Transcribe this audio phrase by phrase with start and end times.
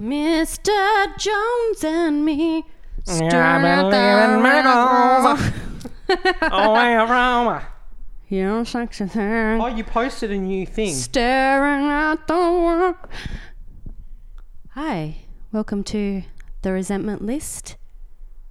[0.00, 1.18] Mr.
[1.18, 2.64] Jones and me.
[3.06, 6.40] Yeah, I've staring been at the living miracles.
[6.50, 6.74] oh,
[7.10, 7.66] Aroma.
[8.30, 9.60] You know, sexy thing.
[9.60, 10.94] Oh, you posted a new thing.
[10.94, 12.96] Staring at the world.
[14.70, 15.18] Hi,
[15.52, 16.22] welcome to
[16.62, 17.76] the Resentment List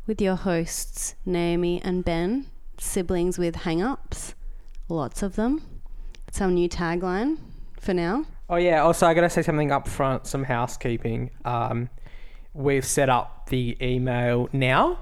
[0.05, 2.45] with your hosts Naomi and Ben,
[2.77, 4.35] siblings with hang-ups,
[4.87, 5.63] lots of them.
[6.27, 7.37] It's our new tagline
[7.79, 8.25] for now.
[8.49, 8.81] Oh yeah.
[8.81, 10.25] Also, I gotta say something up front.
[10.25, 11.31] Some housekeeping.
[11.45, 11.89] Um,
[12.53, 14.99] we've set up the email now,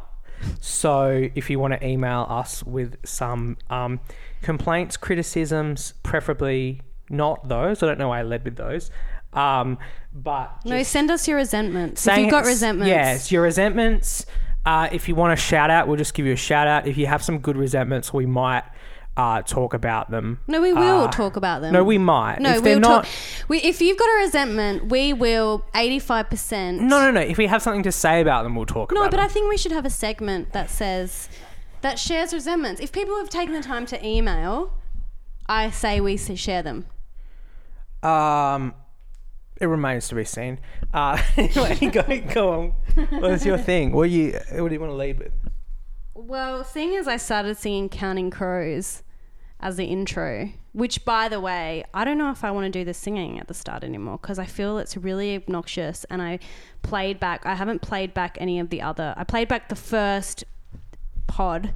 [0.60, 4.00] so if you want to email us with some um,
[4.42, 7.82] complaints, criticisms, preferably not those.
[7.82, 8.92] I don't know why I led with those.
[9.34, 9.78] Um,
[10.14, 12.06] but No, send us your resentments.
[12.08, 14.26] If you've got resentments, yes, your resentments.
[14.66, 16.88] Uh, if you want a shout out, we'll just give you a shout out.
[16.88, 18.64] If you have some good resentments, we might
[19.18, 20.40] uh, talk about them.
[20.48, 21.74] No, we will Uh, talk about them.
[21.74, 22.40] No, we might.
[22.40, 23.04] No, if we'll not.
[23.06, 23.14] talk.
[23.50, 26.80] We, if you've got a resentment, we will eighty-five percent.
[26.82, 27.22] No, no, no.
[27.22, 29.20] If we have something to say about them, we'll talk No, but them.
[29.20, 31.28] I think we should have a segment that says
[31.82, 32.80] that shares resentments.
[32.80, 34.72] If people have taken the time to email,
[35.50, 36.86] I say we share them.
[38.04, 38.76] Um,
[39.60, 40.60] it remains to be seen.
[40.94, 42.74] Uh, anyway, go, go on.
[43.20, 43.92] What's your thing?
[43.92, 45.32] What you What do you want to lead with?
[46.14, 49.04] Well, seeing as I started singing Counting Crows
[49.60, 52.86] as the intro, which by the way, I don't know if I want to do
[52.86, 56.40] the singing at the start anymore because I feel it's really obnoxious and I
[56.84, 60.44] played back I haven't played back any of the other I played back the first
[61.26, 61.74] pod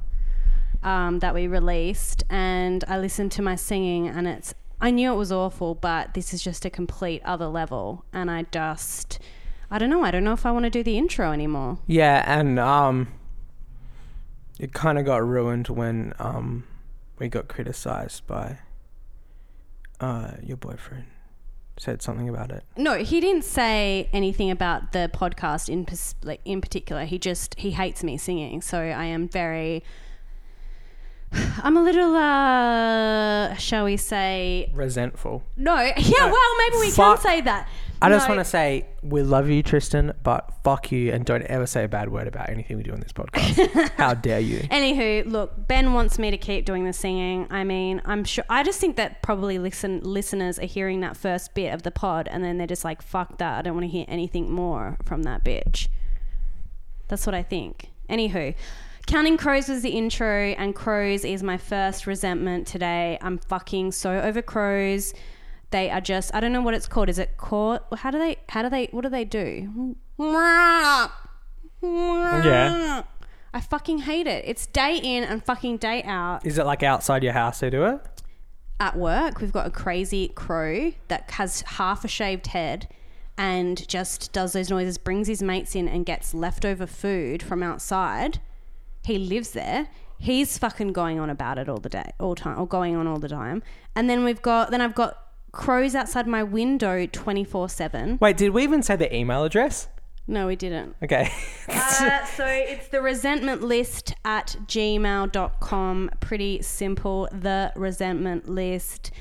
[0.82, 5.16] um, that we released and I listened to my singing and it's I knew it
[5.16, 9.18] was awful, but this is just a complete other level and I just
[9.70, 11.78] I don't know, I don't know if I want to do the intro anymore.
[11.86, 13.08] Yeah, and um,
[14.58, 16.64] it kind of got ruined when um,
[17.18, 18.58] we got criticized by
[20.00, 21.04] uh your boyfriend.
[21.78, 22.64] Said something about it.
[22.76, 27.04] No, he didn't say anything about the podcast in pers- like in particular.
[27.06, 29.82] He just he hates me singing, so I am very.
[31.62, 34.70] I'm a little, uh, shall we say?
[34.74, 35.42] Resentful.
[35.56, 36.30] No, yeah.
[36.30, 37.16] Well, maybe we fuck.
[37.16, 37.68] can say that.
[38.02, 41.42] I just No, want to say we love you, Tristan, but fuck you, and don't
[41.44, 43.90] ever say a bad word about anything we do on this podcast.
[43.96, 44.58] How dare you?
[44.70, 47.46] Anywho, look, Ben wants me to keep doing the singing.
[47.50, 48.44] I mean, I'm sure.
[48.48, 52.28] I just think that probably listen listeners are hearing that first bit of the pod,
[52.30, 53.58] and then they're just like, "Fuck that!
[53.58, 55.88] I don't want to hear anything more from that bitch."
[57.08, 57.90] That's what I think.
[58.08, 58.54] Anywho,
[59.06, 63.18] Counting Crows was the intro, and Crows is my first resentment today.
[63.20, 65.12] I'm fucking so over Crows.
[65.72, 67.08] They are just I don't know what it's called.
[67.08, 67.80] Is it called?
[67.96, 68.36] How do they?
[68.50, 68.88] How do they?
[68.92, 69.96] What do they do?
[71.82, 73.02] Yeah.
[73.54, 74.44] I fucking hate it.
[74.46, 76.46] It's day in and fucking day out.
[76.46, 78.00] Is it like outside your house they do it?
[78.80, 82.88] At work, we've got a crazy crow that has half a shaved head
[83.36, 88.40] and just does those noises, brings his mates in and gets leftover food from outside.
[89.04, 89.88] He lives there.
[90.18, 93.18] He's fucking going on about it all the day, all time, or going on all
[93.18, 93.62] the time.
[93.94, 95.18] And then we've got, then I've got
[95.52, 98.18] crows outside my window 24 7.
[98.20, 99.88] Wait, did we even say the email address?
[100.26, 100.96] No, we didn't.
[101.02, 101.30] Okay.
[101.68, 106.10] Uh, so it's the resentment list at gmail.com.
[106.20, 107.28] Pretty simple.
[107.30, 109.12] The resentment list.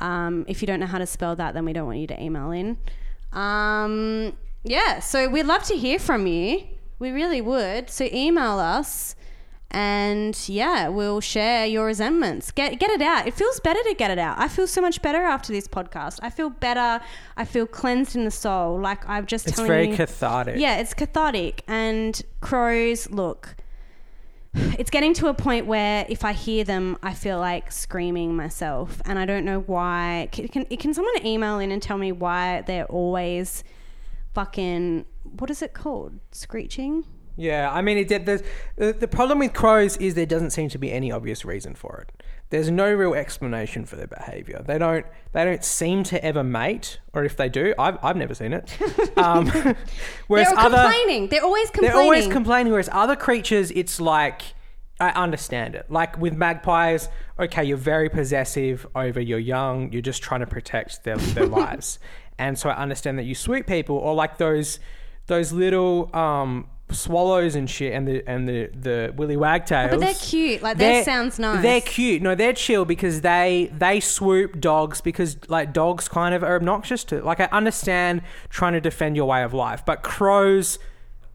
[0.00, 2.20] Um, if you don't know how to spell that, then we don't want you to
[2.20, 2.78] email in.
[3.32, 4.32] Um,
[4.62, 6.62] yeah, so we'd love to hear from you.
[6.98, 7.90] We really would.
[7.90, 9.14] So email us.
[9.74, 12.52] And yeah, we'll share your resentments.
[12.52, 13.26] Get get it out.
[13.26, 14.38] It feels better to get it out.
[14.38, 16.20] I feel so much better after this podcast.
[16.22, 17.04] I feel better.
[17.36, 18.78] I feel cleansed in the soul.
[18.78, 20.60] Like I've just it's very you, cathartic.
[20.60, 21.64] yeah, it's cathartic.
[21.66, 23.56] And crows, look,
[24.54, 29.02] it's getting to a point where if I hear them, I feel like screaming myself,
[29.04, 30.28] and I don't know why.
[30.30, 33.64] Can can, can someone email in and tell me why they're always
[34.34, 36.20] fucking what is it called?
[36.30, 37.04] Screeching.
[37.36, 38.26] Yeah, I mean, it did.
[38.26, 38.42] The,
[38.76, 42.22] the problem with crows is there doesn't seem to be any obvious reason for it.
[42.50, 44.62] There's no real explanation for their behavior.
[44.64, 48.34] They don't they don't seem to ever mate, or if they do, I've, I've never
[48.34, 48.76] seen it.
[49.16, 49.46] Um,
[50.26, 51.28] whereas They're other complaining.
[51.28, 51.92] They're always complaining.
[51.94, 52.72] they're always complaining.
[52.72, 54.42] Whereas other creatures, it's like
[54.98, 55.86] I understand it.
[55.88, 57.08] Like with magpies,
[57.38, 59.92] okay, you're very possessive over your young.
[59.92, 61.98] You're just trying to protect their their lives,
[62.38, 64.80] and so I understand that you sweep people, or like those
[65.26, 69.88] those little um, swallows and shit, and the and the the willy wagtails.
[69.92, 70.62] Oh, but they're cute.
[70.62, 71.62] Like, that sounds nice.
[71.62, 72.22] They're cute.
[72.22, 77.04] No, they're chill because they they swoop dogs because like dogs kind of are obnoxious
[77.04, 77.22] to.
[77.22, 80.78] Like I understand trying to defend your way of life, but crows,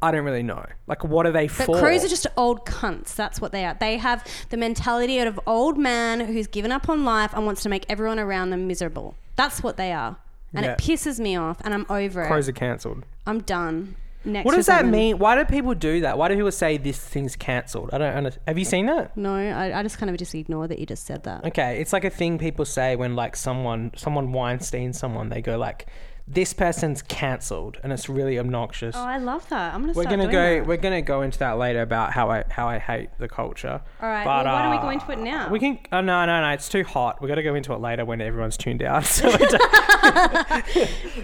[0.02, 0.66] I don't really know.
[0.88, 1.80] Like what are they But for?
[1.80, 3.16] crows are just old cunts.
[3.16, 3.76] That's what they are.
[3.80, 7.70] They have the mentality of old man who's given up on life and wants to
[7.70, 9.16] make everyone around them miserable.
[9.36, 10.18] That's what they are.
[10.54, 10.72] and Yeah.
[10.74, 12.28] it pisses me off, and I'm over Crows it.
[12.28, 13.04] Crows are cancelled.
[13.28, 13.96] I'm done.
[14.26, 14.92] Next What does that seven.
[14.92, 15.18] mean?
[15.18, 16.18] Why do people do that?
[16.18, 17.90] Why do people say this thing's cancelled?
[17.94, 18.44] I don't understand.
[18.48, 19.16] Have you seen that?
[19.16, 21.46] No, I, I just kind of just ignore that you just said that.
[21.46, 25.58] Okay, it's like a thing people say when like someone someone Weinstein someone they go
[25.58, 25.88] like
[26.32, 28.96] this person's cancelled and it's really obnoxious.
[28.96, 29.74] Oh, I love that.
[29.74, 29.94] I'm gonna.
[29.94, 30.60] we're start gonna doing go.
[30.60, 30.68] That.
[30.68, 33.82] We're gonna go into that later about how I how I hate the culture.
[34.00, 34.24] All right.
[34.24, 35.50] But, well, why don't we uh, go into it now?
[35.50, 35.80] We can.
[35.92, 36.50] Oh no no no!
[36.52, 37.20] It's too hot.
[37.20, 39.04] We got to go into it later when everyone's tuned out.
[39.10, 39.62] So we don't-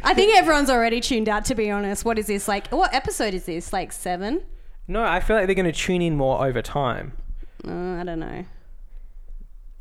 [0.04, 1.46] I think everyone's already tuned out.
[1.46, 2.68] To be honest, what is this like?
[2.72, 3.72] What episode is this?
[3.72, 4.42] Like seven?
[4.88, 7.14] no, I feel like they're gonna tune in more over time.
[7.68, 8.46] Uh, I don't know.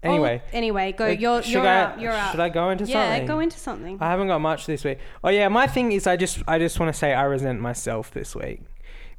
[0.05, 1.07] Anyway, Oh, anyway, go.
[1.07, 2.01] You're should you're I, out.
[2.01, 2.31] You're out.
[2.33, 3.23] Should I go into yeah, something?
[3.23, 3.99] Yeah, go into something.
[4.01, 4.99] I haven't got much this week.
[5.23, 8.11] Oh yeah, my thing is I just I just want to say I resent myself
[8.11, 8.61] this week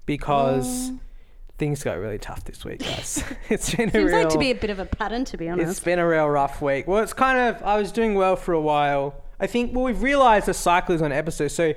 [0.06, 0.92] because
[1.58, 3.24] things got really tough this week, guys.
[3.50, 5.50] it's been a Seems real like to be a bit of a pattern, to be
[5.50, 5.72] honest.
[5.72, 6.88] It's been a real rough week.
[6.88, 9.24] Well, it's kind of I was doing well for a while.
[9.40, 11.50] I think well we've realized the cycle is on episode.
[11.50, 11.74] So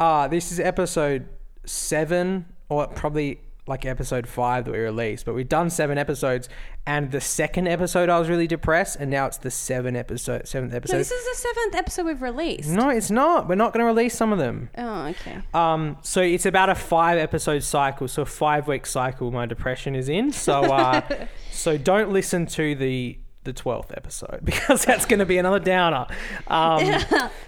[0.00, 1.28] uh this is episode
[1.64, 6.48] 7 or probably like episode 5 that we released, but we've done 7 episodes
[6.86, 10.72] and the second episode I was really depressed and now it's the 7 episode 7th
[10.74, 10.94] episode.
[10.94, 12.70] No, this is the seventh episode we've released.
[12.70, 13.48] No, it's not.
[13.48, 14.70] We're not going to release some of them.
[14.78, 15.38] Oh, okay.
[15.52, 18.08] Um, so it's about a five episode cycle.
[18.08, 19.30] So a five week cycle.
[19.30, 20.32] My depression is in.
[20.32, 25.38] So uh, so don't listen to the the twelfth episode because that's going to be
[25.38, 26.06] another downer.
[26.48, 27.02] Um,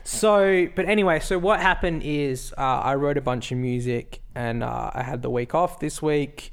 [0.04, 4.64] so, but anyway, so what happened is uh, I wrote a bunch of music and
[4.64, 6.52] uh, I had the week off this week,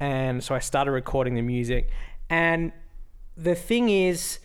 [0.00, 1.88] and so I started recording the music.
[2.28, 2.72] And
[3.36, 4.40] the thing is,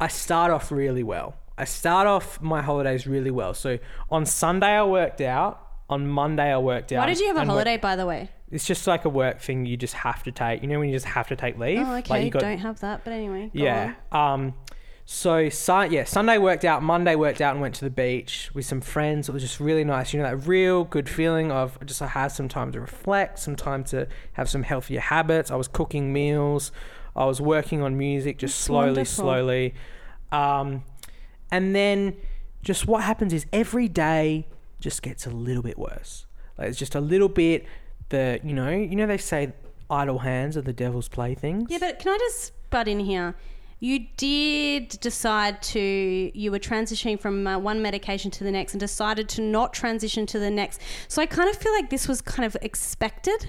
[0.00, 1.36] I start off really well.
[1.58, 3.52] I start off my holidays really well.
[3.52, 3.78] So
[4.10, 5.69] on Sunday I worked out.
[5.90, 7.00] On Monday I worked out.
[7.00, 8.30] Why did you have a and holiday, by the way?
[8.50, 10.62] it's just like a work thing you just have to take.
[10.62, 11.78] You know when you just have to take leave.
[11.78, 12.14] Oh, okay.
[12.14, 13.50] Like you got, Don't have that, but anyway.
[13.54, 13.94] go yeah.
[14.10, 14.34] on.
[14.34, 14.54] Um.
[15.06, 16.84] So sun, yeah, Sunday worked out.
[16.84, 19.28] Monday worked out and went to the beach with some friends.
[19.28, 20.12] It was just really nice.
[20.12, 23.56] You know that real good feeling of just I had some time to reflect, some
[23.56, 25.50] time to have some healthier habits.
[25.50, 26.70] I was cooking meals.
[27.16, 29.24] I was working on music, just slowly, wonderful.
[29.24, 29.74] slowly.
[30.30, 30.84] Um,
[31.50, 32.16] and then
[32.62, 34.46] just what happens is every day
[34.80, 36.26] just gets a little bit worse.
[36.58, 37.66] Like it's just a little bit.
[38.08, 39.52] The you know you know they say
[39.88, 41.70] idle hands are the devil's playthings.
[41.70, 43.34] Yeah, but can I just butt in here?
[43.82, 48.80] You did decide to, you were transitioning from uh, one medication to the next and
[48.80, 50.82] decided to not transition to the next.
[51.08, 53.46] So I kind of feel like this was kind of expected.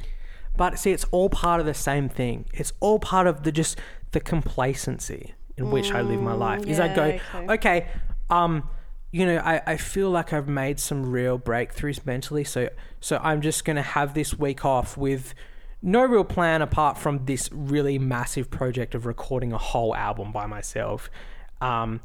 [0.55, 2.45] But see, it's all part of the same thing.
[2.53, 3.77] It's all part of the just
[4.11, 6.65] the complacency in which I live my life.
[6.65, 7.53] Is I go, okay.
[7.53, 7.87] okay,
[8.29, 8.67] um,
[9.11, 12.43] you know, I, I feel like I've made some real breakthroughs mentally.
[12.43, 12.69] So
[12.99, 15.33] so I'm just gonna have this week off with
[15.81, 20.45] no real plan apart from this really massive project of recording a whole album by
[20.45, 21.09] myself.
[21.59, 22.01] Um,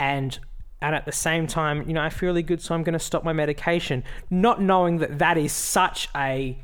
[0.00, 0.38] and
[0.80, 3.24] and at the same time, you know, I feel really good, so I'm to stop
[3.24, 6.56] my medication, not knowing that that is such a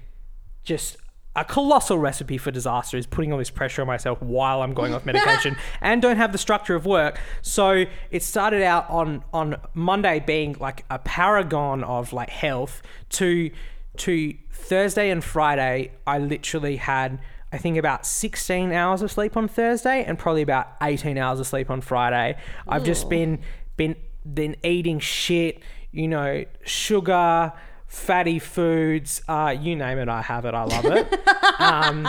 [0.63, 0.97] just
[1.37, 4.95] a colossal recipe for disaster is putting all this pressure on myself while I'm going
[4.95, 7.19] off medication and don't have the structure of work.
[7.43, 13.51] So it started out on on Monday being like a paragon of like health to
[13.97, 17.19] to Thursday and Friday I literally had
[17.53, 21.47] I think about 16 hours of sleep on Thursday and probably about 18 hours of
[21.47, 22.37] sleep on Friday.
[22.67, 23.41] I've just been
[23.77, 23.95] been
[24.33, 27.53] been eating shit, you know, sugar,
[27.95, 30.55] fatty foods, uh, you name it, I have it.
[30.55, 31.29] I love it.
[31.61, 32.09] um,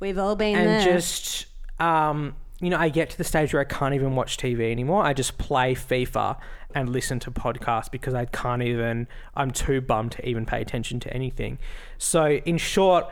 [0.00, 0.84] We've all been and there.
[0.84, 1.46] just
[1.78, 5.02] um, you know, I get to the stage where I can't even watch TV anymore.
[5.02, 6.38] I just play FIFA
[6.74, 9.08] and listen to podcasts because I can't even.
[9.34, 11.58] I'm too bummed to even pay attention to anything.
[11.96, 13.06] So, in short,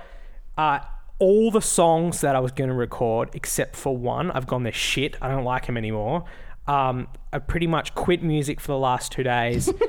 [0.59, 0.81] uh,
[1.19, 4.73] all the songs that I was going to record, except for one, I've gone, they're
[4.73, 5.17] shit.
[5.23, 6.25] I don't like them anymore.
[6.67, 9.73] Um, I pretty much quit music for the last two days.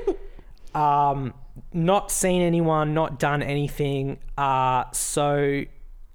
[0.74, 1.34] um,
[1.72, 4.18] not seen anyone, not done anything.
[4.38, 5.62] Uh, so,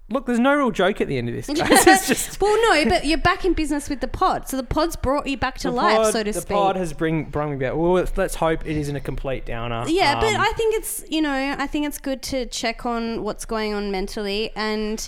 [0.10, 1.48] look, there's no real joke at the end of this,
[2.08, 2.42] just.
[2.42, 5.38] well, no, but you're back in business with the pod, so the pod's brought you
[5.38, 6.56] back to the life, pod- so to the speak.
[6.56, 7.76] pod has bring brought me back.
[7.76, 9.86] Well, let's, let's hope it isn't a complete downer.
[9.88, 13.24] Yeah, but Um, I think it's you know I think it's good to check on
[13.24, 15.08] what's going on mentally and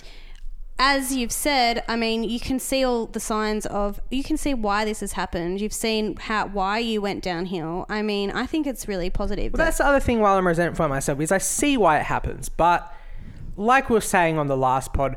[0.78, 4.54] as you've said, I mean, you can see all the signs of you can see
[4.54, 5.60] why this has happened.
[5.60, 7.84] You've seen how why you went downhill.
[7.88, 9.52] I mean, I think it's really positive.
[9.52, 12.04] That- that's the other thing while I'm resentful of myself is I see why it
[12.04, 12.48] happens.
[12.48, 12.92] But
[13.56, 15.16] like we were saying on the last pod,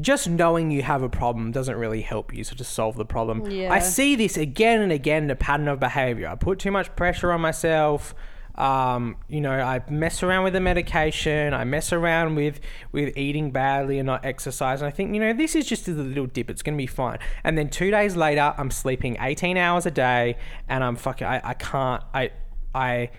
[0.00, 3.50] just knowing you have a problem doesn't really help you so to solve the problem.
[3.50, 3.72] Yeah.
[3.72, 6.28] I see this again and again, the pattern of behavior.
[6.28, 8.14] I put too much pressure on myself.
[8.60, 11.54] Um, you know, I mess around with the medication.
[11.54, 12.60] I mess around with
[12.92, 14.82] with eating badly and not exercise.
[14.82, 16.50] And I think, you know, this is just a little dip.
[16.50, 17.18] It's going to be fine.
[17.42, 20.36] And then two days later, I'm sleeping 18 hours a day,
[20.68, 21.26] and I'm fucking.
[21.26, 22.02] I, I can't.
[22.12, 22.32] I
[22.74, 23.10] I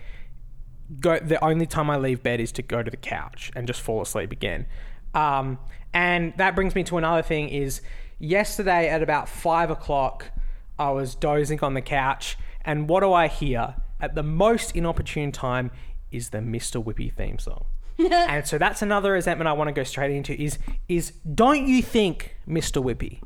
[1.00, 1.18] go.
[1.18, 4.04] The only time I leave bed is to go to the couch and just fall
[4.04, 4.68] asleep again.
[5.16, 5.58] Um,
[5.92, 7.82] and that brings me to another thing: is
[8.20, 10.30] yesterday at about five o'clock,
[10.78, 15.32] I was dozing on the couch, and what do I hear at the most inopportune
[15.32, 15.72] time?
[16.12, 16.84] Is the Mr.
[16.84, 17.66] Whippy theme song.
[18.12, 21.82] and so that's another resentment I want to go straight into is is don't you
[21.82, 22.84] think, Mr.
[22.84, 23.22] Whippy,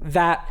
[0.00, 0.48] that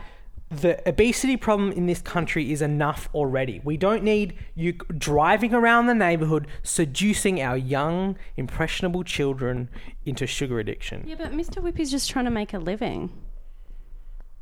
[0.50, 3.62] the obesity problem in this country is enough already.
[3.63, 9.70] We don't need you driving around the neighborhood seducing our young, impressionable children
[10.06, 11.06] into sugar addiction.
[11.08, 11.63] Yeah, but Mr.
[11.63, 13.12] Whippy's just trying to make a living.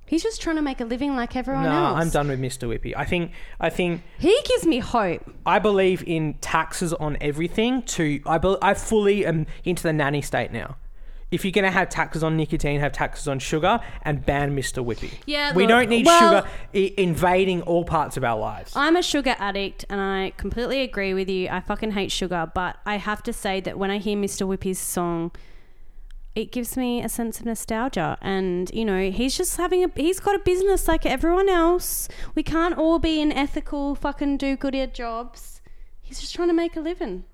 [0.09, 1.73] He's just trying to make a living like everyone else.
[1.73, 2.01] No, else.
[2.01, 2.67] I'm done with Mr.
[2.67, 2.93] Whippy.
[2.97, 5.21] I think I think He gives me hope.
[5.45, 7.83] I believe in taxes on everything.
[7.83, 10.77] To I be, I fully am into the nanny state now.
[11.31, 14.83] If you're gonna have taxes on nicotine, have taxes on sugar, and ban Mr.
[14.83, 15.11] Whippy.
[15.27, 18.73] Yeah, we look, don't need well- sugar I- invading all parts of our lives.
[18.75, 21.47] I'm a sugar addict and I completely agree with you.
[21.49, 24.47] I fucking hate sugar, but I have to say that when I hear Mr.
[24.47, 25.29] Whippy's song,
[26.36, 28.17] it gives me a sense of nostalgia.
[28.21, 32.07] And, you know, he's just having a, he's got a business like everyone else.
[32.36, 35.62] We can't all be in ethical fucking do good at jobs.
[36.01, 37.25] He's just trying to make a living.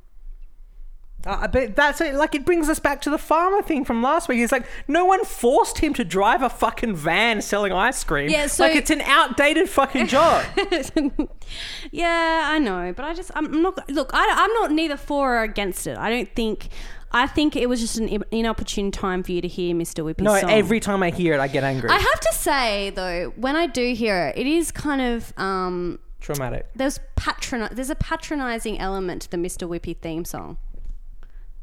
[1.25, 2.13] Uh, but that's it.
[2.13, 4.39] Like it brings us back to the farmer thing from last week.
[4.39, 8.29] It's like no one forced him to drive a fucking van selling ice cream.
[8.29, 10.45] Yeah, so- like it's an outdated fucking job.
[11.91, 14.11] yeah, I know, but I just I'm not look.
[14.13, 15.97] I, I'm not neither for or against it.
[15.97, 16.69] I don't think.
[17.11, 20.03] I think it was just an inopportune time for you to hear Mr.
[20.03, 20.49] Whippy's no, song.
[20.49, 21.89] every time I hear it, I get angry.
[21.89, 25.99] I have to say though, when I do hear it, it is kind of um,
[26.19, 26.67] traumatic.
[26.75, 27.69] There's patron.
[27.71, 29.67] There's a patronizing element to the Mr.
[29.67, 30.57] Whippy theme song.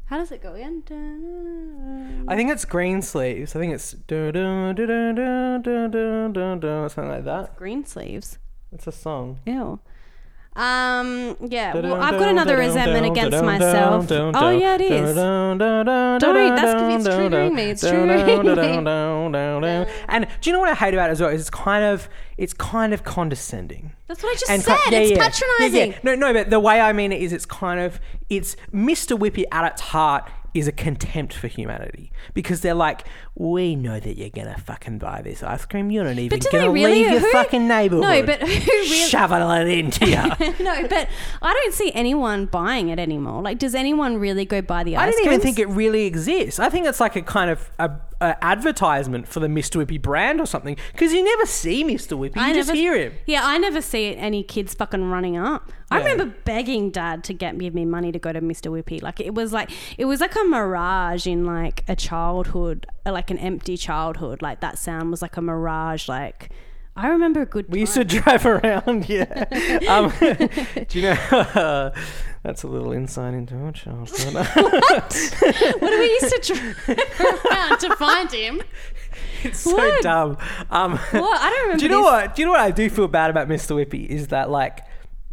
[0.05, 2.25] How does it go again?
[2.27, 3.55] I think it's Green Sleeves.
[3.55, 4.25] I think it's something
[7.09, 7.55] like that.
[7.55, 8.37] Green Sleeves.
[8.71, 9.39] It's a song.
[9.45, 9.79] Ew.
[10.55, 11.35] Um.
[11.41, 11.73] Yeah.
[11.73, 14.07] Well, I've got another resentment against myself.
[14.11, 15.15] Oh yeah, it is.
[15.15, 17.63] Don't dun, that's it's triggering me.
[17.63, 19.91] It's triggering me.
[20.09, 21.29] And do you know what I hate about it as well?
[21.31, 22.07] Is it's kind of
[22.37, 23.93] it's kind of condescending.
[24.07, 24.77] That's what I just And said.
[24.85, 25.17] ki- yeah, it's yeah.
[25.29, 25.91] patronizing.
[25.91, 26.15] Yeah, yeah.
[26.15, 29.17] No, no, but the way I mean it is it's kind of it's Mr.
[29.17, 33.05] Whippy at its heart is a contempt for humanity because they're like,
[33.35, 35.89] we know that you're gonna fucking buy this ice cream.
[35.91, 37.03] You're not even gonna really?
[37.03, 38.03] leave your Who- fucking neighborhood.
[38.03, 39.09] No, but who really?
[39.09, 40.15] shoveling it into you.
[40.63, 41.07] no, but
[41.41, 43.41] I don't see anyone buying it anymore.
[43.41, 45.19] Like, does anyone really go buy the ice cream?
[45.19, 46.59] I don't even think it really exists.
[46.59, 47.91] I think it's like a kind of a,
[48.23, 49.83] a advertisement for the Mr.
[49.83, 52.17] Whippy brand or something because you never see Mr.
[52.17, 52.35] Whippy.
[52.37, 53.13] You I just never- hear him.
[53.25, 55.71] Yeah, I never see any kids fucking running up.
[55.91, 56.05] I Yeah.
[56.11, 58.71] remember begging dad to get give me money to go to Mr.
[58.71, 59.01] Whippy.
[59.01, 63.37] Like it was like it was like a mirage in like a childhood, like an
[63.37, 64.41] empty childhood.
[64.41, 66.07] Like that sound was like a mirage.
[66.07, 66.49] Like
[66.95, 67.65] I remember a good.
[67.69, 69.45] We used to drive around, yeah.
[69.89, 70.13] Um,
[70.89, 71.91] do you know?
[72.43, 74.33] That's a little insight into our childhood.
[75.81, 78.61] what do we used to drive around to find him?
[79.43, 80.01] it's so What?
[80.03, 80.37] dumb.
[80.69, 81.77] Um, What I don't remember.
[81.79, 82.11] do you know this.
[82.11, 82.35] what?
[82.35, 83.75] Do you know what I do feel bad about Mr.
[83.75, 84.79] Whippy is that like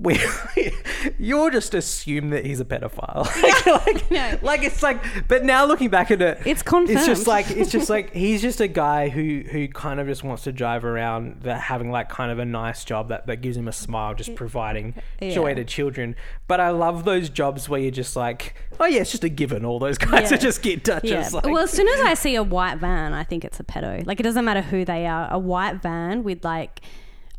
[0.01, 0.19] we
[1.19, 3.25] you'll just assume that he's a pedophile.
[3.43, 4.39] like, like, No.
[4.43, 6.97] like it's like but now looking back at it It's confirmed.
[6.97, 10.25] It's just like it's just like he's just a guy who who kind of just
[10.25, 13.57] wants to drive around that having like kind of a nice job that, that gives
[13.57, 16.17] him a smile, just providing joy to children.
[16.49, 19.65] But I love those jobs where you're just like, oh yeah, it's just a given.
[19.65, 20.37] All those guys Yeah.
[20.37, 21.11] are just get touches.
[21.11, 21.29] Yeah.
[21.33, 24.07] Like, well, as soon as I see a white van, I think it's a pedo.
[24.07, 25.29] Like it doesn't matter who they are.
[25.31, 26.81] A white van with like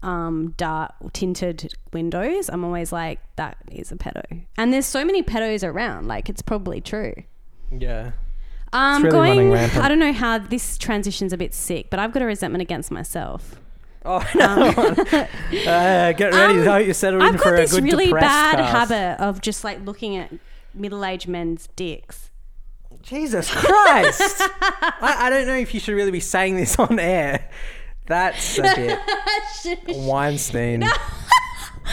[0.03, 4.43] um dark tinted windows, I'm always like that is a pedo.
[4.57, 6.07] And there's so many pedos around.
[6.07, 7.13] Like it's probably true.
[7.71, 8.11] yeah.
[8.73, 9.53] Um, really going.
[9.53, 12.89] I don't know how this transition's a bit sick, but I've got a resentment against
[12.89, 13.59] myself.
[14.05, 14.49] Oh no!
[14.51, 16.59] uh, get ready.
[16.59, 18.91] Um, I hope you're settled in I've got this really bad cast.
[18.91, 20.31] habit of just like looking at
[20.73, 22.31] middle-aged men's dicks.
[23.03, 24.21] Jesus Christ!
[24.61, 27.49] I, I don't know if you should really be saying this on air.
[28.07, 28.99] That's a bit
[29.97, 30.83] Weinstein.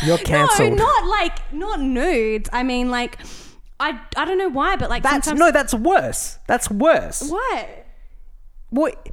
[0.05, 0.71] You're cancelled.
[0.77, 2.49] No, not like not nudes.
[2.53, 3.19] I mean, like
[3.81, 6.39] I I don't know why, but like that's sometimes no, that's worse.
[6.47, 7.29] That's worse.
[7.31, 7.87] what?
[8.71, 9.09] What?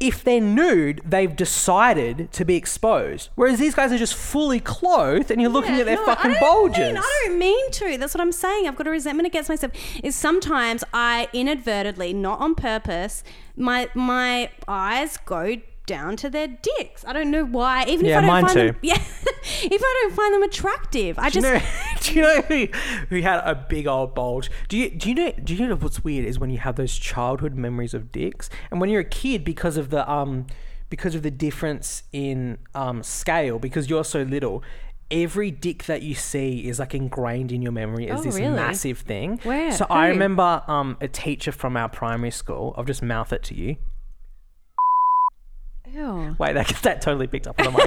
[0.00, 3.28] If they're nude, they've decided to be exposed.
[3.36, 6.32] Whereas these guys are just fully clothed, and you're looking Yeah, at their no, fucking
[6.32, 6.78] I bulges.
[6.78, 7.98] Mean, I don't mean to.
[7.98, 8.66] That's what I'm saying.
[8.66, 9.72] I've got a resentment against myself.
[10.02, 13.22] Is sometimes I inadvertently, not on purpose,
[13.56, 17.04] my my eyes go down to their dicks.
[17.04, 17.84] I don't know why.
[17.88, 21.18] Even Yeah, if I don't mine find them, yeah, if I don't find them attractive,
[21.18, 21.62] I Do just you know?
[22.02, 22.68] Do you know who,
[23.16, 24.50] who had a big old bulge?
[24.68, 25.32] Do you do you know?
[25.42, 28.80] Do you know what's weird is when you have those childhood memories of dicks, and
[28.80, 30.46] when you're a kid, because of the um,
[30.88, 34.62] because of the difference in um scale, because you're so little.
[35.10, 38.54] every dick that you see is like ingrained in your memory as Oh, this really?
[38.56, 39.38] massive thing.
[39.42, 39.70] Where?
[39.72, 42.72] So I remember um, a teacher from our primary school.
[42.78, 43.76] I'll just mouth it to you.
[45.94, 46.36] Ew.
[46.38, 47.78] Wait, that that totally picked up on the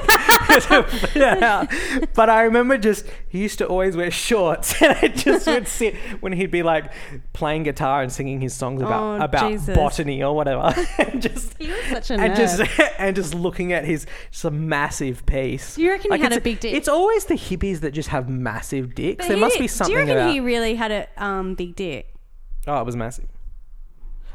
[1.06, 1.16] mic.
[1.16, 1.66] yeah.
[2.14, 5.96] But I remember just he used to always wear shorts, and I just would sit
[6.20, 6.92] when he'd be like
[7.34, 9.76] playing guitar and singing his songs about Oh, about Jesus.
[9.76, 12.38] botany or whatever, and just He was such a and nerd.
[12.38, 15.76] just and just looking at his just a massive piece.
[15.76, 16.74] Do you reckon he had it's- a big dick?
[16.76, 19.18] It's always the hippies that just have massive dicks.
[19.26, 20.32] But there he- must be something Do you reckon about.
[20.34, 22.14] he really had a um, big dick?
[22.68, 23.26] oh, it was massive.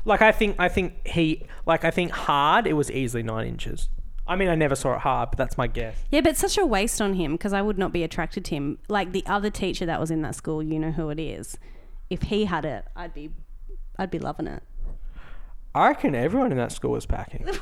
[0.05, 2.67] Like I think I think he like I think hard.
[2.67, 3.89] It was easily nine inches.
[4.27, 5.97] I mean, I never saw it hard, but that's my guess.
[6.11, 8.55] Yeah, but it's such a waste on him because I would not be attracted to
[8.55, 8.79] him.
[8.89, 11.59] Like the other teacher that was in that school, you know who it is.
[12.09, 13.31] If he had it, I'd be,
[13.99, 14.63] I'd be loving it.
[15.75, 17.45] I reckon everyone in that school was packing.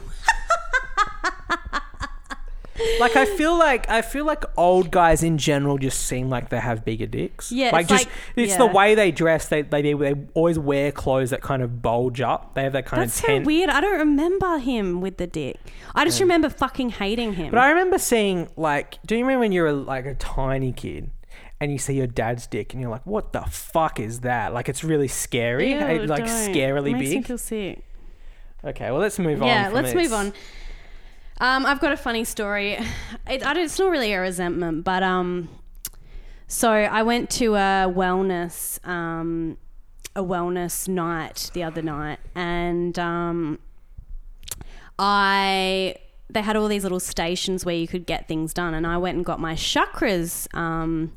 [3.01, 6.59] like I feel like I feel like old guys in general just seem like they
[6.61, 7.51] have bigger dicks.
[7.53, 8.73] Yeah, like it's just like- it's the yeah.
[8.73, 9.49] way they dress.
[9.49, 12.55] They, they they always wear clothes that kind of bulge up.
[12.55, 13.09] They have that kind of.
[13.09, 13.47] That's of so tent.
[13.47, 13.71] weird.
[13.71, 15.57] I don't remember him with the dick.
[15.95, 17.51] I just remember fucking hating him.
[17.51, 21.11] But I remember seeing like, do you remember when you were like a tiny kid?
[21.61, 24.69] And you see your dad's dick, and you're like, "What the fuck is that?" Like,
[24.69, 26.29] it's really scary, Ew, It, like don't.
[26.55, 27.27] scarily Makes me big.
[27.27, 27.83] feel sick.
[28.65, 29.49] Okay, well, let's move on.
[29.49, 30.03] Yeah, from let's this.
[30.05, 30.33] move on.
[31.41, 32.73] Um, I've got a funny story.
[32.73, 35.49] It, I don't, it's not really a resentment, but um,
[36.47, 39.59] so I went to a wellness um,
[40.17, 43.59] a wellness night the other night, and um,
[44.99, 45.95] I
[46.31, 49.17] they had all these little stations where you could get things done, and I went
[49.17, 51.17] and got my chakras um,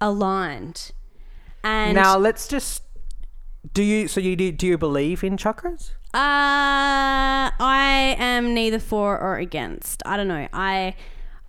[0.00, 0.92] aligned.
[1.64, 2.82] And Now let's just.
[3.72, 5.92] Do you so you do, do you believe in chakras?
[6.14, 10.02] Uh, I am neither for or against.
[10.06, 10.48] I don't know.
[10.52, 10.94] I,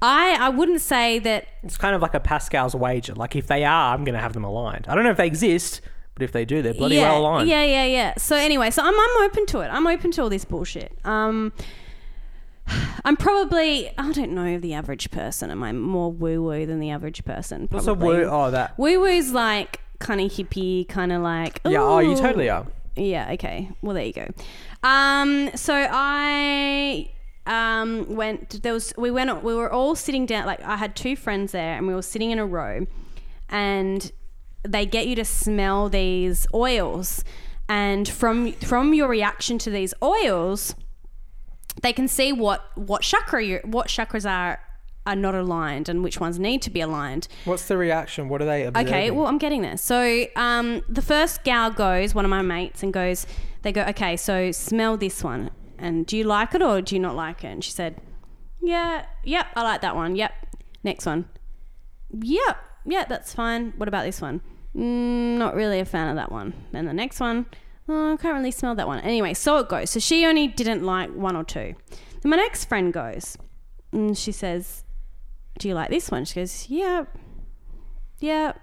[0.01, 1.47] I, I wouldn't say that.
[1.63, 3.13] It's kind of like a Pascal's wager.
[3.13, 4.85] Like if they are, I'm going to have them aligned.
[4.87, 5.81] I don't know if they exist,
[6.13, 7.49] but if they do, they're bloody yeah, well aligned.
[7.49, 8.13] yeah, yeah, yeah.
[8.17, 9.67] So anyway, so I'm, I'm open to it.
[9.67, 10.91] I'm open to all this bullshit.
[11.05, 11.53] Um,
[13.05, 15.49] I'm probably I don't know the average person.
[15.49, 17.67] Am I more woo woo than the average person?
[17.71, 18.07] What's a Probably.
[18.19, 18.27] word?
[18.29, 18.77] Oh, that.
[18.77, 21.61] Woo woo's like kind of hippie, kind of like.
[21.65, 21.81] Yeah.
[21.81, 22.67] Oh, you "Ooh." totally are.
[22.99, 23.69] Yeah, okay.
[23.81, 24.27] Well, there you go.
[24.83, 27.09] Um, so I
[27.45, 31.15] um, went there was we went we were all sitting down like I had two
[31.15, 32.85] friends there and we were sitting in a row
[33.49, 34.11] and
[34.67, 37.23] they get you to smell these oils
[37.67, 40.75] and from from your reaction to these oils
[41.81, 44.59] they can see what what chakra you what chakras are
[45.13, 48.29] are not aligned and which ones need to be aligned What's the reaction?
[48.29, 48.87] What are they observing?
[48.87, 49.77] Okay, well, I'm getting there.
[49.77, 53.25] So, um, the first gal goes, one of my mates, and goes,
[53.61, 55.51] they go, okay, so smell this one.
[55.77, 57.47] And do you like it or do you not like it?
[57.47, 58.01] And she said,
[58.61, 60.15] yeah, yep, I like that one.
[60.15, 60.33] Yep.
[60.83, 61.29] Next one.
[62.11, 63.73] Yep, yeah, that's fine.
[63.77, 64.41] What about this one?
[64.75, 66.53] Mm, not really a fan of that one.
[66.71, 67.45] Then the next one,
[67.87, 68.99] oh, I can't really smell that one.
[68.99, 69.89] Anyway, so it goes.
[69.89, 71.75] So she only didn't like one or two.
[72.21, 73.37] Then my next friend goes,
[73.91, 74.83] and she says,
[75.59, 76.25] do you like this one?
[76.25, 77.05] She goes, yeah,
[78.19, 78.53] yeah.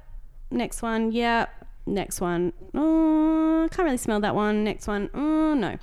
[0.50, 1.46] Next one, yeah.
[1.88, 4.64] Next one, oh, can't really smell that one.
[4.64, 5.78] Next one, oh, no.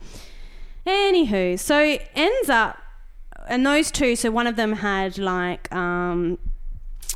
[0.86, 2.78] Anywho, so ends up,
[3.48, 6.38] and those two, so one of them had like, um,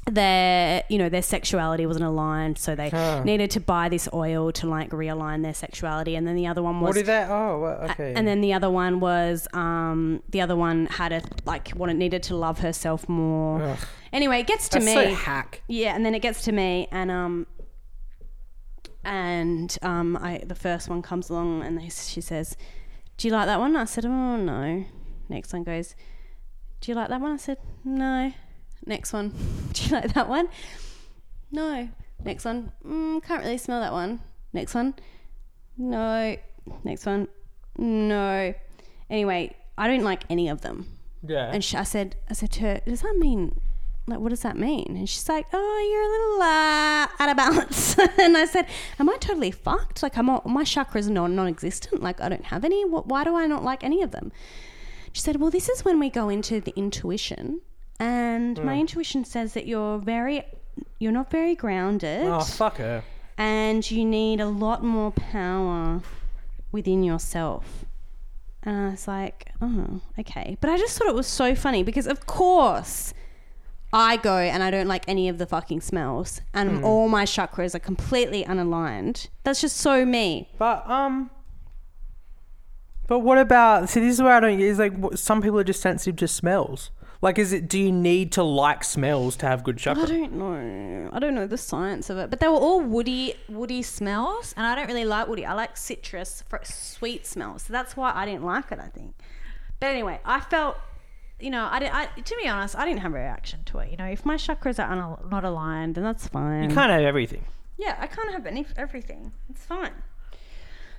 [0.09, 3.23] their you know their sexuality wasn't aligned so they Huh.
[3.25, 6.79] needed to buy this oil to like realign their sexuality and then the other one
[6.79, 7.29] was What did that?
[7.29, 8.13] Oh, well, okay.
[8.15, 12.23] and then the other one was um, the other one had a like wanted needed
[12.23, 13.61] to love herself more.
[13.61, 13.77] Ugh.
[14.13, 14.93] Anyway, it gets to That's me.
[14.93, 15.61] so hack.
[15.67, 17.45] yeah, and then it gets to me, and um,
[19.03, 22.55] and um, I the first one comes along, and they, she says,
[23.17, 24.85] "Do you like that one?" I said, "Oh no."
[25.29, 25.95] Next one goes,
[26.81, 28.31] "Do you like that one?" I said, "No."
[28.85, 29.33] Next one,
[29.73, 30.49] "Do you like that one?"
[31.51, 31.89] No.
[32.23, 34.19] Next one, mm, can't really smell that one.
[34.53, 34.95] Next one,
[35.77, 36.35] no.
[36.83, 37.27] Next one,
[37.77, 38.53] no.
[39.09, 40.87] Anyway, I don't like any of them.
[41.25, 41.49] Yeah.
[41.51, 43.61] And she, I said, I said to her, does that mean,
[44.07, 44.95] like, what does that mean?
[44.97, 47.97] And she's like, oh, you're a little uh, out of balance.
[48.19, 48.67] and I said,
[48.99, 50.01] am I totally fucked?
[50.01, 52.01] Like, I'm all, my chakras are non non-existent.
[52.01, 52.83] Like, I don't have any.
[52.83, 54.31] What, why do I not like any of them?
[55.13, 57.61] She said, well, this is when we go into the intuition,
[57.99, 60.45] and my intuition says that you're very,
[60.99, 63.03] you're not very grounded oh, fuck her.
[63.37, 66.01] and you need a lot more power
[66.71, 67.85] within yourself.
[68.63, 70.57] And I was like, oh, okay.
[70.59, 73.13] But I just thought it was so funny because, of course,
[73.93, 77.73] I go and I don't like any of the fucking smells, and all my chakras
[77.73, 79.27] are completely unaligned.
[79.43, 80.49] That's just so me.
[80.57, 81.31] But um.
[83.07, 83.87] But what about?
[83.87, 84.59] See, this is where I don't.
[84.59, 86.91] Is like some people are just sensitive to smells.
[87.21, 87.67] Like, is it?
[87.67, 90.03] Do you need to like smells to have good chakras?
[90.03, 91.09] I don't know.
[91.11, 94.65] I don't know the science of it, but they were all woody, woody smells, and
[94.65, 95.45] I don't really like woody.
[95.45, 97.63] I like citrus, fr- sweet smells.
[97.63, 98.79] So that's why I didn't like it.
[98.79, 99.15] I think.
[99.79, 100.77] But anyway, I felt,
[101.39, 103.91] you know, I, did, I to be honest, I didn't have a reaction to it.
[103.91, 106.69] You know, if my chakras are unal- not aligned, then that's fine.
[106.69, 107.43] You can't have everything.
[107.77, 109.31] Yeah, I can't have any everything.
[109.49, 109.93] It's fine.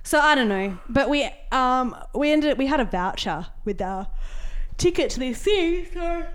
[0.03, 4.07] So I don't know, but we um we ended we had a voucher with our
[4.79, 6.25] ticket to this thing, so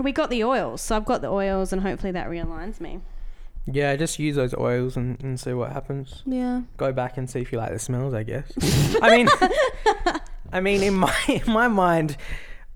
[0.00, 0.80] we got the oils.
[0.80, 3.00] So I've got the oils, and hopefully that realigns me.
[3.66, 6.22] Yeah, just use those oils and, and see what happens.
[6.26, 6.62] Yeah.
[6.76, 8.14] Go back and see if you like the smells.
[8.14, 8.50] I guess.
[9.02, 9.28] I mean,
[10.52, 12.16] I mean, in my in my mind,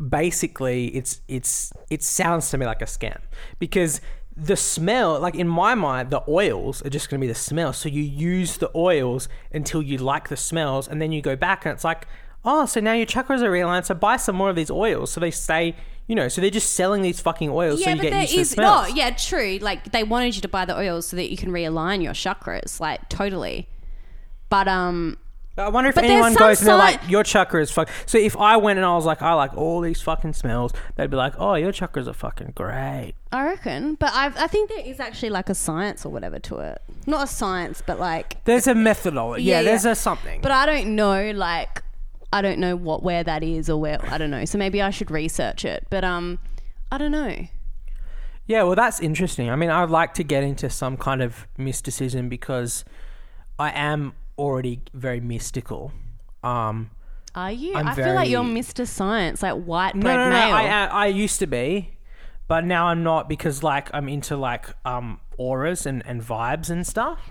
[0.08, 3.20] basically, it's it's it sounds to me like a scam
[3.58, 4.00] because
[4.36, 7.72] the smell, like in my mind, the oils are just going to be the smell.
[7.72, 11.64] So you use the oils until you like the smells, and then you go back
[11.64, 12.06] and it's like,
[12.44, 13.85] oh, so now your chakras are realigned.
[13.87, 15.11] So buy some more of these oils.
[15.12, 15.74] So they stay,
[16.07, 18.20] you know, so they're just selling these fucking oils so yeah, you but get there
[18.22, 18.88] used to the smells.
[18.90, 19.59] no, yeah, true.
[19.61, 22.80] Like they wanted you to buy the oils so that you can realign your chakras,
[22.80, 23.68] like totally.
[24.50, 25.16] But um,
[25.57, 27.88] I wonder if But anyone goes and they're like, your chakra is fuck.
[28.07, 31.11] So if I went and I was like, I like all these fucking smells, they'd
[31.11, 33.14] be like, oh, your chakras are fucking great.
[33.30, 33.94] I reckon.
[33.94, 36.83] But I I think there is actually like a science or whatever to it.
[37.07, 39.44] Not a science, but like There's a methodology.
[39.44, 40.40] Yeah, Yeah, there's a something.
[40.40, 41.83] But I don't know, like,
[42.34, 44.44] I don't know what where that is or where I don't know.
[44.44, 45.86] So maybe I should research it.
[45.88, 46.40] But um,
[46.90, 47.46] I don't know.
[48.46, 49.48] yeah, well, that's interesting.
[49.50, 52.84] I mean, I'd like to get into some kind of mysticism because
[53.56, 55.92] I am already very mystical.
[56.42, 56.90] Um,
[57.36, 57.76] Are you?
[57.76, 58.84] I'm I feel like you're Mr.
[58.84, 60.54] Science, like white no, bread no, no, male.
[60.54, 61.96] I, I, I used to be,
[62.48, 66.84] but now I'm not because like I'm into like um auras and, and vibes and
[66.84, 67.30] stuff.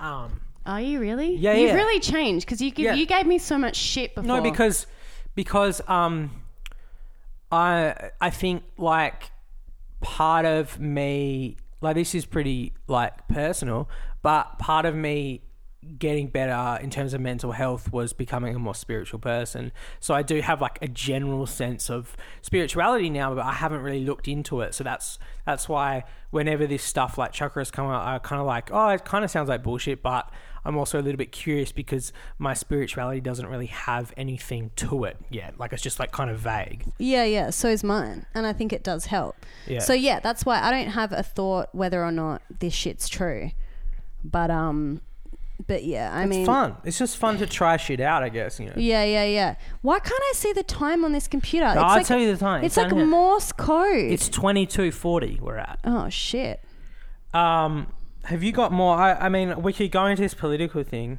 [0.00, 1.34] Um, Are you really?
[1.34, 1.74] Yeah, You've yeah.
[1.76, 2.94] really changed because you give, Yeah.
[2.94, 4.28] you gave me so much shit before.
[4.28, 4.86] No, because
[5.34, 6.30] because um
[7.50, 9.30] I I think like
[10.00, 13.88] part of me like this is pretty like personal,
[14.22, 15.42] but part of me
[15.98, 19.72] getting better in terms of mental health was becoming a more spiritual person.
[20.00, 24.04] So I do have like a general sense of spirituality now, but I haven't really
[24.04, 24.74] looked into it.
[24.74, 28.70] So that's that's why whenever this stuff like chakras come out, I kind of like,
[28.70, 30.30] oh, it kind of sounds like bullshit, but
[30.64, 35.16] I'm also a little bit curious because my spirituality doesn't really have anything to it
[35.30, 35.58] yet.
[35.58, 36.84] Like it's just like kind of vague.
[36.98, 37.50] yeah, yeah.
[37.50, 39.36] So is mine, and I think it does help.
[39.66, 39.80] Yeah.
[39.80, 43.50] So yeah, that's why I don't have a thought whether or not this shit's true.
[44.24, 45.00] But um,
[45.66, 46.76] but yeah, I mean it's mean, fun.
[46.84, 48.60] It's just fun to try shit out, I guess.
[48.60, 48.72] You know.
[48.76, 49.54] Yeah, yeah, yeah.
[49.82, 51.66] Why can't I see the time on this computer?
[51.66, 52.64] it's I'll like, tell you the time.
[52.64, 53.06] It's It's like.
[53.06, 54.10] Morse code.
[54.12, 55.38] It's twenty two forty.
[55.40, 55.78] We're at.
[55.84, 56.62] oh shit.
[57.34, 57.88] Um,
[58.28, 58.96] have you got more?
[58.96, 61.18] I, I mean, we could go into this political thing,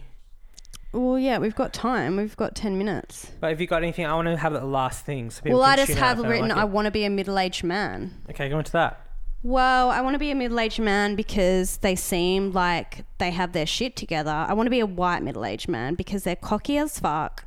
[0.92, 2.18] Well, yeah, we've got time.
[2.18, 3.32] We've got ten minutes.
[3.40, 4.06] but have you got anything?
[4.06, 5.30] I want to have the last thing.
[5.30, 6.50] So people Well, I can just tune out have if they don't written.
[6.50, 6.70] like I it.
[6.70, 8.14] want to be a middle-aged man.
[8.30, 9.06] Okay, go into that.
[9.42, 13.66] Well, I want to be a middle-aged man because they seem like they have their
[13.66, 14.32] shit together.
[14.32, 17.46] I want to be a white middle-aged man because they're cocky as fuck.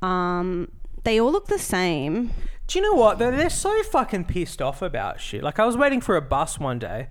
[0.00, 0.70] Um,
[1.04, 2.30] they all look the same.
[2.68, 3.18] Do you know what?
[3.18, 5.42] They're, they're so fucking pissed off about shit.
[5.42, 7.08] Like, I was waiting for a bus one day,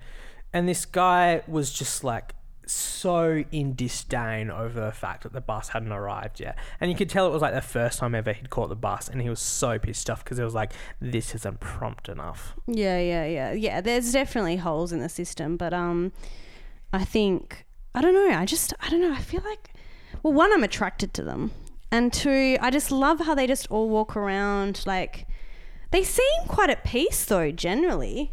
[0.58, 2.34] and this guy was just like
[2.66, 6.58] so in disdain over the fact that the bus hadn't arrived yet.
[6.82, 9.08] And you could tell it was like the first time ever he'd caught the bus,
[9.08, 12.56] and he was so pissed off because it was like, this isn't prompt enough.
[12.66, 13.82] Yeah, yeah, yeah, yeah.
[13.82, 16.12] There's definitely holes in the system, but um,
[16.92, 18.36] I think I don't know.
[18.36, 19.14] I just I don't know.
[19.14, 19.76] I feel like
[20.24, 21.52] well, one, I'm attracted to them,
[21.92, 25.28] and two, I just love how they just all walk around like
[25.92, 27.52] they seem quite at peace though.
[27.52, 28.32] Generally,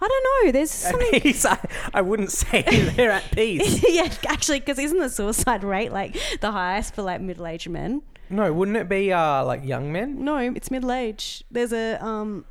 [0.00, 0.52] I don't know.
[0.52, 1.20] There's At something.
[1.20, 1.58] peace, I,
[1.92, 2.62] I wouldn't say
[2.96, 3.84] they're at peace.
[3.88, 8.02] yeah, actually, because isn't the suicide rate like the highest for like middle-aged men?
[8.30, 10.24] No, wouldn't it be uh, like young men?
[10.24, 11.44] No, it's middle age.
[11.50, 12.44] There's a um,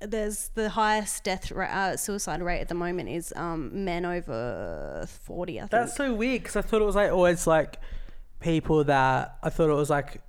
[0.00, 5.06] there's the highest death ra- uh, suicide rate at the moment is um men over
[5.08, 5.58] forty.
[5.58, 5.70] I think.
[5.70, 7.78] That's so weird because I thought it was like always like
[8.40, 10.22] people that I thought it was like,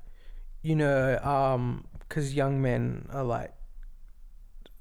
[0.64, 3.54] you know, um, because young men are like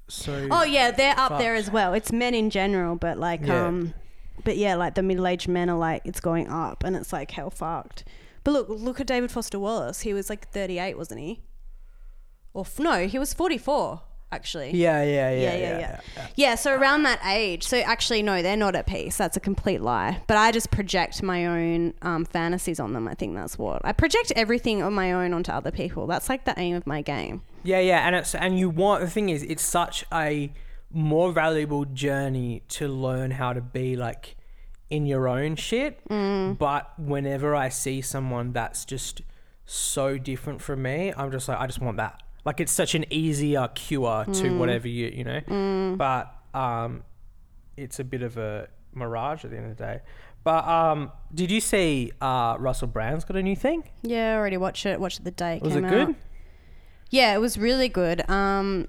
[0.09, 0.47] so.
[0.51, 1.93] oh yeah, they're up there as well.
[1.93, 3.67] It's men in general, but like Yeah.
[3.67, 3.93] um,
[4.43, 7.31] but yeah, like the middle aged men are like it's going up, and it's like
[7.31, 8.03] hell fucked.
[8.43, 10.01] But look, look at David Foster Wallace.
[10.01, 11.41] He was like thirty eight, wasn't he?
[12.53, 14.71] Or f- no, he was forty four actually.
[14.75, 16.27] Yeah, yeah, yeah, yeah, yeah, yeah.
[16.35, 17.63] Yeah, so around that age.
[17.63, 19.17] So actually, no, they're not at peace.
[19.17, 20.21] That's a complete lie.
[20.27, 23.07] But I just project my own um, fantasies on them.
[23.07, 26.07] I think that's what I project everything on my own onto other people.
[26.07, 27.41] That's like the aim of my game.
[27.63, 30.51] Yeah, yeah, and it's and you want the thing is it's such a
[30.91, 34.35] more valuable journey to learn how to be like
[34.89, 36.03] in your own shit.
[36.07, 36.57] Mm.
[36.57, 39.21] But whenever I see someone that's just
[39.65, 42.21] so different from me, I'm just like I just want that.
[42.45, 44.57] Like it's such an easier cure to Mm.
[44.59, 45.95] whatever you you know.
[45.97, 47.03] But um,
[47.77, 49.99] it's a bit of a mirage at the end of the day.
[50.43, 53.83] But um, did you see uh, Russell Brand's got a new thing?
[54.03, 54.99] Yeah, I already watched it.
[54.99, 56.09] Watched it the day it Was came it good?
[56.09, 56.15] out.
[57.11, 58.27] Yeah, it was really good.
[58.29, 58.87] Um,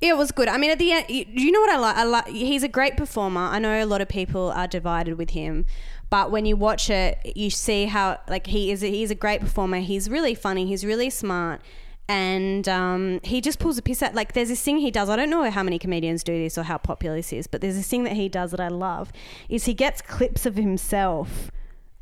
[0.00, 0.48] it was good.
[0.48, 1.96] I mean, at the end, you you know what I like?
[1.96, 2.26] I like.
[2.28, 3.40] He's a great performer.
[3.42, 5.66] I know a lot of people are divided with him,
[6.08, 8.80] but when you watch it, you see how like he is.
[8.80, 9.78] He's a great performer.
[9.80, 10.66] He's really funny.
[10.66, 11.60] He's really smart.
[12.10, 14.16] And um, he just pulls a piss out.
[14.16, 15.08] Like, there's this thing he does.
[15.08, 17.76] I don't know how many comedians do this or how popular this is, but there's
[17.76, 19.12] this thing that he does that I love.
[19.48, 21.52] Is he gets clips of himself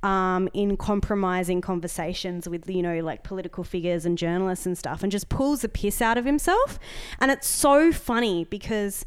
[0.03, 5.13] um, in compromising conversations with you know like political figures and journalists and stuff, and
[5.13, 6.79] just pulls the piss out of himself.
[7.21, 9.05] And it's so funny because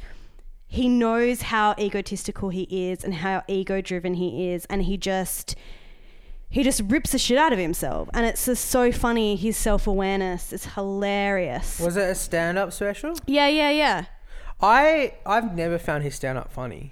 [0.67, 5.55] he knows how egotistical he is and how ego driven he is, and he just
[6.51, 9.35] he just rips the shit out of himself, and it's just so funny.
[9.35, 11.79] His self awareness, it's hilarious.
[11.79, 13.15] Was it a stand-up special?
[13.25, 14.05] yeah, yeah, yeah.
[14.61, 16.91] I I've never found his stand-up funny,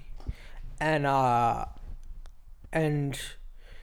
[0.80, 1.66] and uh,
[2.72, 3.20] and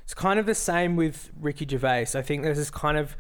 [0.03, 2.07] it's kind of the same with Ricky Gervais.
[2.15, 3.15] I think there's this kind of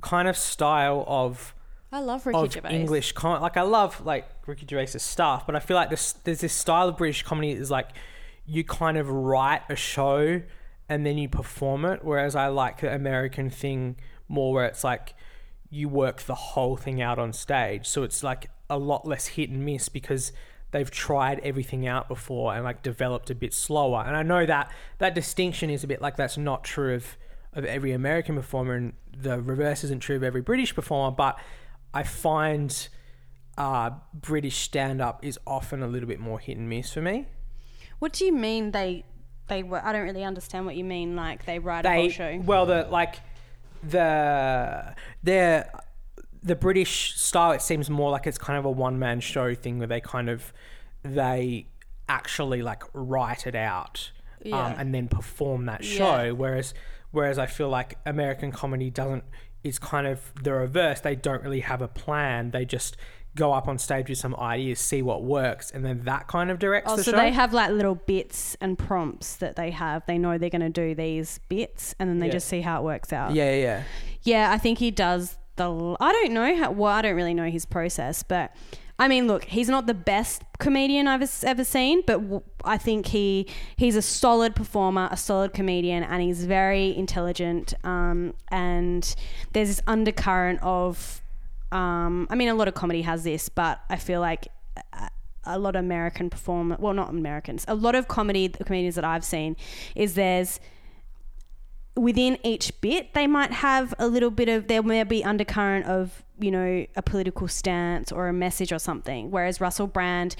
[0.00, 1.54] kind of style of
[1.90, 2.70] I love Ricky of Gervais.
[2.70, 6.40] English com- like I love like Ricky Gervais's stuff, but I feel like this there's
[6.40, 7.88] this style of British comedy is like
[8.46, 10.40] you kind of write a show
[10.88, 13.96] and then you perform it, whereas I like the American thing
[14.28, 15.14] more where it's like
[15.70, 17.86] you work the whole thing out on stage.
[17.86, 20.32] So it's like a lot less hit and miss because
[20.70, 24.04] they've tried everything out before and like developed a bit slower.
[24.06, 27.16] And I know that that distinction is a bit like that's not true of
[27.54, 31.38] of every American performer and the reverse isn't true of every British performer, but
[31.92, 32.88] I find
[33.56, 37.26] uh, British stand up is often a little bit more hit and miss for me.
[37.98, 39.04] What do you mean they
[39.48, 39.84] they were?
[39.84, 41.16] I don't really understand what you mean.
[41.16, 42.40] Like they write a whole show.
[42.44, 43.16] well the like
[43.82, 45.66] the the
[46.42, 49.78] the British style it seems more like it's kind of a one man show thing
[49.78, 50.52] where they kind of
[51.02, 51.66] they
[52.08, 54.10] actually like write it out
[54.46, 56.30] um, and then perform that show Yeah.
[56.32, 56.74] whereas
[57.10, 59.24] whereas I feel like American comedy doesn't
[59.64, 62.96] is kind of the reverse they don't really have a plan they just
[63.38, 66.58] go up on stage with some ideas see what works and then that kind of
[66.58, 70.04] directs Oh, the so show they have like little bits and prompts that they have.
[70.06, 72.32] They know they're going to do these bits, and then they Yeah.
[72.32, 73.34] just see how it works out.
[73.34, 73.82] yeah yeah yeah
[74.22, 75.96] Yeah, I think he does the.
[76.00, 76.70] I don't know how.
[76.72, 78.54] Well, I don't really know his process, but
[79.00, 83.06] I mean, look, he's not the best comedian I've ever seen, but w- I think
[83.06, 83.46] he
[83.76, 87.74] he's a solid performer, a solid comedian, and he's very intelligent.
[87.84, 89.14] Um, and
[89.52, 91.22] there's this undercurrent of.
[91.72, 94.48] Um, I mean, a lot of comedy has this, but I feel like
[94.92, 95.10] a,
[95.44, 99.04] a lot of American perform well, not Americans, a lot of comedy the comedians that
[99.04, 99.56] I've seen
[99.94, 100.60] is there's
[101.98, 106.24] within each bit they might have a little bit of there may be undercurrent of
[106.38, 110.36] you know a political stance or a message or something whereas russell brand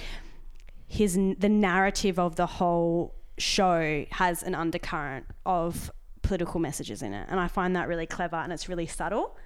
[0.87, 5.91] his the narrative of the whole show has an undercurrent of
[6.23, 9.37] political messages in it and i find that really clever and it's really subtle.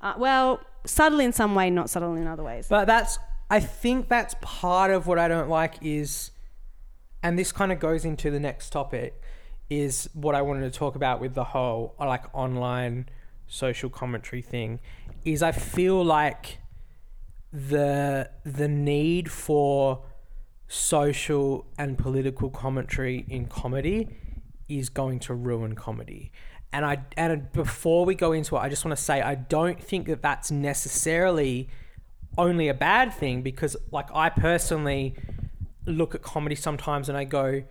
[0.00, 3.18] Uh, well subtle in some way not subtle in other ways But that's
[3.50, 6.30] I think that's part of what I don't like is
[7.22, 9.20] and this kind of goes into the next topic
[9.68, 13.08] is what I wanted to talk about with the whole like online
[13.46, 14.80] social commentary thing
[15.24, 16.58] is I feel like
[17.52, 20.04] the the need for
[20.68, 24.08] social and political commentary in comedy
[24.68, 26.30] is going to ruin comedy.
[26.72, 29.82] And I and before we go into it, I just want to say I don't
[29.82, 31.68] think that that's necessarily
[32.38, 35.16] only a bad thing because like I personally
[35.86, 37.64] look at comedy sometimes and I go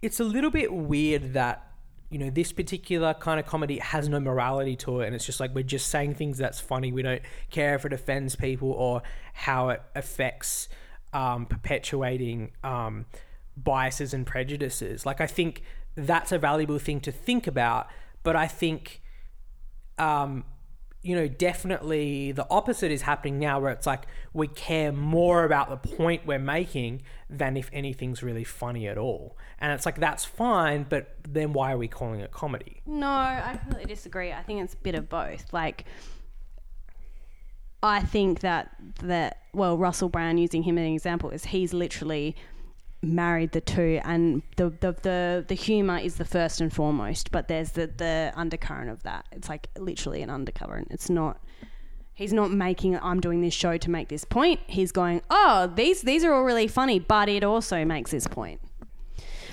[0.00, 1.70] it's a little bit weird that
[2.08, 5.40] you know this particular kind of comedy has no morality to it and it's just
[5.40, 6.90] like we're just saying things that's funny.
[6.90, 9.02] We don't care if it offends people or
[9.34, 10.68] how it affects
[11.12, 13.04] um, perpetuating um,
[13.56, 15.04] biases and prejudices.
[15.04, 15.62] Like i think
[15.96, 17.88] that's a valuable thing to think about
[18.22, 19.00] but i think
[19.98, 20.44] um,
[21.02, 25.70] you know, definitely the opposite is happening now where it's like we care more about
[25.70, 29.36] the point we're making than if anything's really funny at all.
[29.60, 32.82] And it's like that's fine, but then why are we calling it comedy?
[32.84, 34.32] No, I completely disagree.
[34.32, 35.52] I think it's a bit of both.
[35.52, 35.84] Like,
[37.80, 42.34] I think that that well, Russell Brand using him as an example is he's literally
[43.02, 47.48] married the two, and the the the, the humor is the first and foremost, but
[47.48, 49.26] there's the the undercurrent of that.
[49.32, 50.88] It's like literally an undercurrent.
[50.90, 51.40] It's not.
[52.14, 52.98] He's not making.
[52.98, 54.60] I'm doing this show to make this point.
[54.66, 55.22] He's going.
[55.30, 58.60] Oh, these these are all really funny, but it also makes this point.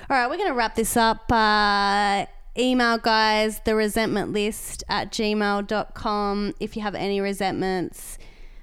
[0.07, 1.31] All right, we're going to wrap this up.
[1.31, 2.27] Uh,
[2.57, 6.53] email guys, the resentment list at gmail.com.
[6.59, 8.19] If you have any resentments,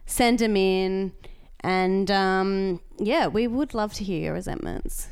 [0.07, 1.13] send them in.
[1.63, 5.09] And um, yeah, we would love to hear your resentments.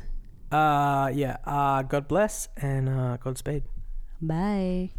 [0.51, 1.37] Uh, yeah.
[1.45, 3.63] Uh, God bless and uh, Godspeed.
[4.21, 4.91] Bye.